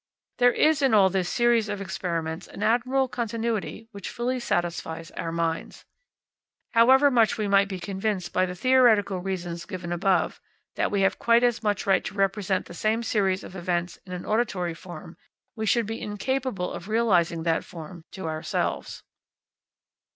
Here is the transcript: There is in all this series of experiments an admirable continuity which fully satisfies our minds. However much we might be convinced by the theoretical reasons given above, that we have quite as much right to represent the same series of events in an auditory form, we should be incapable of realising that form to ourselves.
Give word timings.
There 0.39 0.51
is 0.51 0.81
in 0.81 0.95
all 0.95 1.11
this 1.11 1.29
series 1.29 1.69
of 1.69 1.79
experiments 1.79 2.47
an 2.47 2.63
admirable 2.63 3.07
continuity 3.07 3.87
which 3.91 4.09
fully 4.09 4.39
satisfies 4.39 5.11
our 5.11 5.31
minds. 5.31 5.85
However 6.71 7.11
much 7.11 7.37
we 7.37 7.47
might 7.47 7.67
be 7.67 7.79
convinced 7.79 8.33
by 8.33 8.47
the 8.47 8.55
theoretical 8.55 9.19
reasons 9.19 9.63
given 9.67 9.91
above, 9.91 10.41
that 10.73 10.89
we 10.89 11.01
have 11.01 11.19
quite 11.19 11.43
as 11.43 11.61
much 11.61 11.85
right 11.85 12.03
to 12.05 12.15
represent 12.15 12.65
the 12.65 12.73
same 12.73 13.03
series 13.03 13.43
of 13.43 13.55
events 13.55 13.99
in 14.03 14.11
an 14.11 14.25
auditory 14.25 14.73
form, 14.73 15.17
we 15.55 15.67
should 15.67 15.85
be 15.85 16.01
incapable 16.01 16.71
of 16.73 16.87
realising 16.87 17.43
that 17.43 17.63
form 17.63 18.03
to 18.13 18.25
ourselves. 18.27 19.03